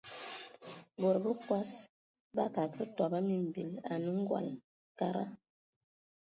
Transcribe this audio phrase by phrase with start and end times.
[1.01, 1.71] Bod bəkɔs
[2.35, 4.47] bakad kə batɔbɔ a mimbil anə:ngɔl,
[4.97, 5.23] kada.